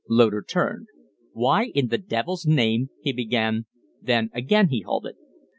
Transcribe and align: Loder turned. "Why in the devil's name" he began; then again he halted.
Loder 0.09 0.41
turned. 0.41 0.87
"Why 1.31 1.65
in 1.75 1.89
the 1.89 1.99
devil's 1.99 2.43
name" 2.43 2.89
he 3.03 3.13
began; 3.13 3.67
then 4.01 4.31
again 4.33 4.69
he 4.69 4.81
halted. 4.81 5.13